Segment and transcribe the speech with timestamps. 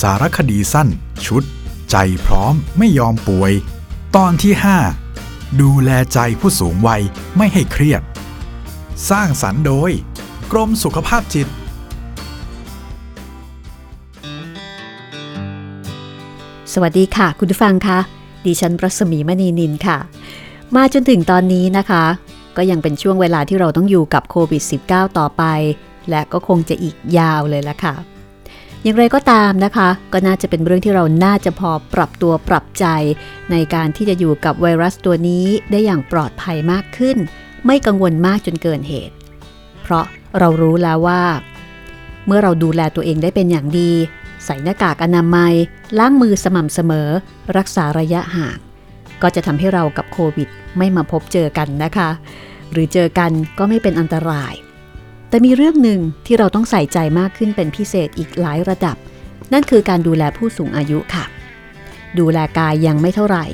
[0.00, 0.88] สารคดีสั้น
[1.26, 1.42] ชุด
[1.90, 1.96] ใจ
[2.26, 3.52] พร้อมไม่ยอมป่วย
[4.16, 4.52] ตอนที่
[5.06, 7.02] 5 ดูแลใจผู้สูงวัย
[7.36, 8.02] ไม่ให้เครียด
[9.10, 9.90] สร้างสรรค์โดย
[10.52, 11.48] กรมสุขภาพจิต
[16.72, 17.98] สวัสดีค่ะ คุณผู้ฟังคะ
[18.44, 19.98] ดิฉันรัศมีมณีนินค่ะ
[20.74, 22.04] มาจนถึงตอนนี้นะคะ
[22.56, 25.42] ก็ยังเป็นช่วงเวลาที่เราต้องอยู่กับโควิด -19 ต่อไป
[26.10, 27.94] และก็คงจะอีกยาวเลยละค่ะ
[28.84, 32.86] อย่างไรก็ตามนะคะ ก็น่าจะเป็นเรื่องที่เราน่าจะพอปรับตัวปรับใจ
[33.50, 37.16] ในการที่จะอยู่กับไวรัสตัวนี้ได้อย่างปลอดภัยมากขึ้น
[37.66, 39.14] ไม่กังวลมากจนเกินเหตุ
[39.82, 40.04] เพราะ
[40.38, 41.22] เรารู้แล้วว่า
[42.26, 43.92] เมื่อเราดูแลตัวเองได้เป็นอย่างดี
[44.44, 45.54] ใส่หน้ากากอนามัย
[45.98, 47.08] ล้างมือสม่ำเสมอ
[47.56, 48.58] รักษาระยะห่าง
[49.22, 52.10] ก็จะทำให้เรากับโควิด ไม่มาพบเจอกันนะคะ
[52.72, 54.54] หรือเจอกันก็ไม่เป็นอันตราย
[55.32, 58.96] แต่มีเรื่องหนึ่งที่เราต้องใส่ใจมากขึ้นเป็นพิเศษอีกหลายระดับ
[59.52, 61.24] นั่นคือการดูแลผู้สูงอายุค่ะ
[62.18, 63.44] ดูแลกายยังไม่เท่าไหร่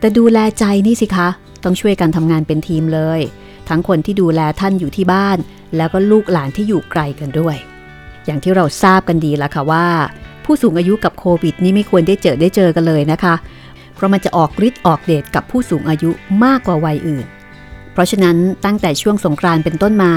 [0.00, 1.28] แต่ดูแลใจนี่สิคะ
[1.64, 3.20] ต้องช่วยกันทำงานเป็นทีมเลย
[3.68, 5.38] ทั้งคนที่ดูแลท่านอยู่ที่บ้าน
[5.76, 7.56] แล้วก็ลูกหลานที่อยู่ไกลกันด้วย
[8.24, 9.86] อย่างที่เราทราบกันดีแล้วค่ะว่า
[10.44, 13.34] ผู้สูงอายุกับโควิด นี่ไม่ควรได้เจอได้เจอกันเลยนะคะ
[13.94, 16.10] เพราะมันจะออกฤทธิ์ออกเดชกับผู้สูงอายุ
[16.44, 17.26] มากกว่าวัยอื่น
[17.92, 20.12] เพราะฉะนั้นตั้งแต่ช่วงสงกรานต์เป็นต้นมา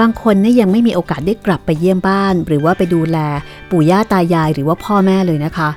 [0.00, 3.18] บางคนนี่ยังไม่มีโอกาสได้กลับไปเยี่ยมบ้าน หรือว่าไปดูแล
[3.70, 5.70] ปู่ย่าตายายหรือว่าพ่อแม่เลยนะคะ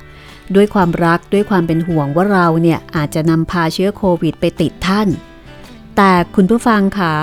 [0.54, 5.08] ด้วยความรักด้วยความเป็นห่วงว่าเราเนี่ยอาจจะนำพาเชื้อโควิดไปติดท่าน
[5.96, 7.14] แต่คุณผู้ฟังคะ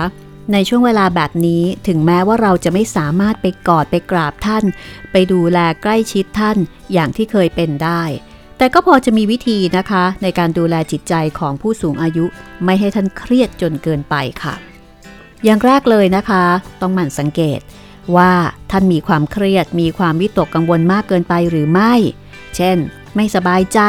[0.52, 4.64] ในช่วงเวลาแบบนี้ถึงแม้ว่าเราจะไม่สามารถไปกอดไปกราบท่าน
[5.12, 6.56] ไปดูแลใกล้ชิดท่าน
[6.92, 8.02] อย่างที่เคยเป็นได้
[8.58, 12.24] แต่ก็พอจะมีวิธีนะคะ ในการดูแลจิตใจของผู้สูงอายุ
[12.64, 14.54] ไม่ให้ท่านเครียดจนเกินไปค่ะ
[15.44, 16.44] อย่างแรกเลยนะคะ
[16.80, 17.60] ต้องหมั่นสังเกต
[18.16, 18.32] ว่า
[18.70, 21.94] ท่านมีความเครียดมีความวิตกกังวลมากเกินไปหรือไม่
[22.56, 22.76] เช่น
[23.16, 23.80] ไม่สบายใจ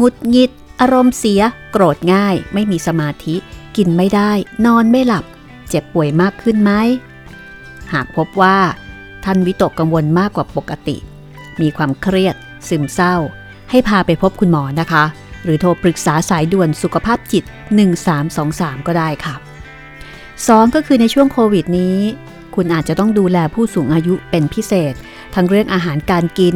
[0.00, 1.40] งุดหงิด อารมณ์เสีย
[1.72, 3.36] โกรธง่าย ไม่มีสมาธิ
[3.76, 4.30] กินไม่ได้
[4.66, 5.24] นอนไม่หลับ
[5.68, 6.72] เจ็บป่วยมากขึ้นไหม
[7.92, 8.58] หากพบว่า
[9.24, 10.96] ท่านวิตกกังวลมากกว่าปกติ
[11.60, 12.36] มีความเครียด
[12.68, 13.16] ซึมเศร้า
[13.70, 15.04] ให้พาไปพบคุณหมอนะคะ
[15.44, 17.44] หรือโทรปรึกษาสายด่วนสุขภาพจิต
[18.14, 19.34] 1323 ก็ได้ค่ะ
[20.08, 21.96] 2 ก็คือในช่วงโควิดนี้
[22.54, 24.94] คุณอาจจะต้องดูแลผู้สูงอายุเป็นพิเศษ
[25.34, 26.54] ทั้งเรื่องอาหารการกิน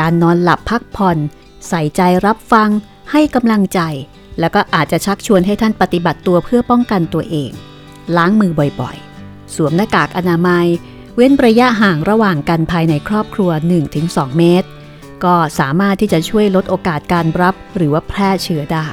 [0.00, 1.18] การนอนหลับพักผ่อน
[1.68, 2.68] ใส่ใจรับฟัง
[3.10, 3.80] ให้กำลังใจ
[4.40, 7.50] แล้วก็อาจจะชักชวนให้ท่านปฏิบัติตัวเพื่อป้องกันตัวเอง
[8.16, 10.66] ล้างมือบ่อยๆ สวมหน้ากากอนามัย
[11.16, 13.50] เว้นระยะห่างระหว่างกันภายในครอบครัว
[13.94, 14.68] 1-2 เมตร
[15.24, 18.88] ก็สามารถที่จะช่วยลดโอกาสการรับหรือว่าแพร่เชื้อได้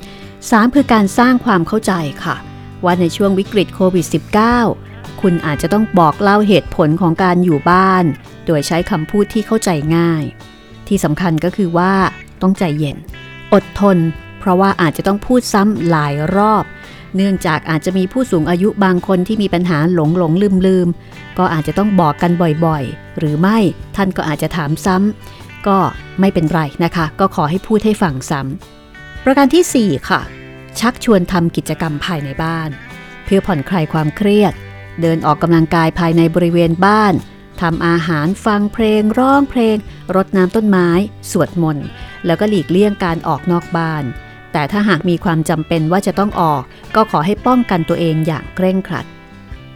[0.00, 0.74] 3.
[0.74, 1.92] คือการสร้างความเข้าใจ
[2.24, 2.36] ค่ะ
[2.84, 4.06] ว่าในช่วงวิกฤตโควิด
[4.64, 8.04] -19 คุณอาจจะต้องบอกเล่าเหตุผลของการอยู่บ้าน
[8.46, 10.24] โดยใช้คำพูดที่เข้าใจง่าย
[10.88, 11.92] ที่สำคัญก็คือว่า
[12.42, 12.96] ต้องใจเย็น
[13.52, 13.98] อดทน
[14.38, 16.64] เพราะว่าอาจจะต้องพูดซ้ำหลายรอบ
[17.16, 20.88] เนื่องจากอาจจะมีผู้สูงอายุบางคนที่มีปัญหาหลงหลงลืมลืม
[21.38, 22.32] ก็อาจจะต้องบอกกัน
[22.66, 23.58] บ่อยๆ หรือไม่
[23.96, 25.78] ท่านก็อาจจะถามซ้ำ ก็
[26.20, 30.20] ไม่เป็นไรนะคะ ก็ขอให้พูดให้ฟังซ้ำประการที่ 4 ค่ะ
[30.80, 32.70] ชักชวนทำกิจกรรมภายในบ้าน
[33.24, 34.54] เพื่อผ่อนคลายความเครียด
[35.00, 37.14] เดินออกกำลังกายภายในบริเวณบ้าน
[37.60, 39.76] ทำอาหารฟังเพลง ร้องเพลง
[40.14, 40.88] รดน้ำต้นไม้
[41.30, 41.86] สวดมนต์
[42.26, 44.04] แล้วก็หลีกเลี่ยงการออกนอกบ้าน
[44.52, 46.62] แต่ถ้าหากมีความจำเป็นว่าจะต้องออก
[46.94, 49.06] ก็ขอให้ป้องกันตัวเองอย่างเคร่งครัด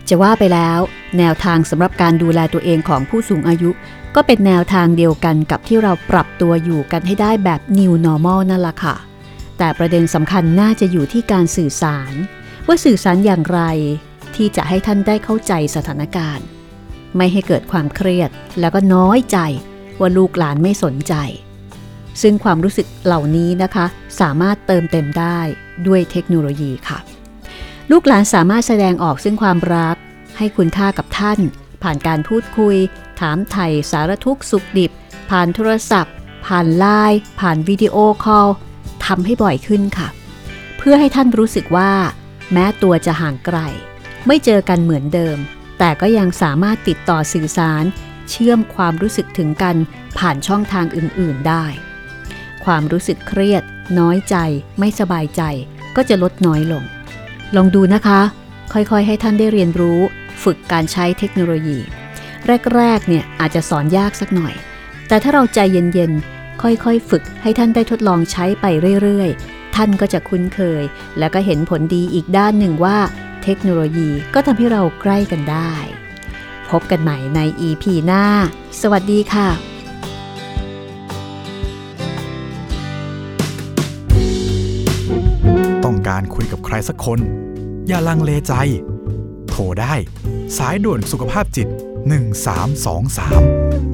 [0.08, 0.78] จะว่าไปแล้ว
[1.18, 3.70] แนวทางสำหรับการดูแลตัวเองของผู้สูงอายุ
[4.14, 8.96] ก็เป็นแนวทางเดียวกันกับที่เราปรับตัวอยู่กันให้ได้แบบ New Normal นั่นแหละค่ะ
[9.58, 12.12] แต่ประเด็นสำคัญน่าจะอยู่ที่การสื่อสาร
[12.66, 13.60] ว่าสื่อสารอย่างไร
[14.36, 16.46] ที่จะให้ท่านได้เข้าใจสถานการณ์
[17.16, 19.38] ไม่ให้เกิดความเครียด แล้วก็น้อยใจ
[20.00, 21.14] ว่าลูกหลานไม่สนใจ
[22.22, 23.86] ซึ่งความรู้สึกเหล่านี้นะคะ
[24.20, 25.38] สามารถเติมเต็มได้
[25.86, 26.98] ด้วยเทคโนโลยีค่ะ
[27.90, 29.96] ลูกหลานสามารถแสดงออกซึ่งความรัก
[30.36, 31.40] ให้คุณค่ากับท่าน
[31.82, 32.76] ผ่านการพูดคุย
[33.20, 34.90] ถามไถ่สารทุกข์สุขดิบ
[35.30, 36.14] ผ่านโทรศัพท์
[36.46, 38.48] ผ่านไลน์ผ่านวิดีโอคอล
[39.06, 40.08] ทำให้บ่อยขึ้นค่ะ
[40.78, 41.92] เพื่อให้ท่านรู้สึกว่า
[42.52, 43.58] แม้ตัวจะห่างไกล
[44.26, 45.38] ไม่เจอกันเหมือนเดิม
[45.78, 47.84] แต่ก็ยังสามารถติดต่อสื่อสาร
[48.30, 49.76] เชื่อมความรู้สึกถึงกัน
[50.18, 51.64] ผ่านช่องทางอื่น ๆ ได้
[52.64, 53.62] ความรู้สึกเครียด
[53.98, 54.36] น้อยใจ
[54.78, 55.42] ไม่สบายใจ
[55.96, 56.84] ก็จะลดน้อยลง
[57.56, 58.20] ลองดูนะคะ
[58.72, 60.00] ค่อยๆ ให้ท่านได้เรียนรู้
[60.42, 61.78] ฝึกการใช้เทคโนโลยี
[62.74, 64.54] แรกๆ เนี่ยอาจจะสอนยากสักหน่อย
[65.08, 68.66] แต่ถ้าเราใจเย็นๆ ค่อยๆ ฝึกให้ท่านได้ทดลองใช้ไป
[69.02, 70.82] เรื่อยๆ ท่านก็จะคุ้นเคย
[71.18, 72.98] แล้วก็เห็นผลดีอีกด้านหนึ่งว่า
[73.44, 75.72] เทคโนโลยีก็ทำให้เราใกล้กันได้
[76.70, 78.24] พบกันใหม่ใน EP หน้า
[78.80, 79.73] สวัสดีค่ะ
[86.14, 87.20] การคุยกับใครสักคน
[87.86, 88.52] อย่าลังเลใจ
[89.48, 89.94] โทรได้
[90.58, 91.68] สายด่วนสุขภาพจิต
[92.64, 93.93] 1323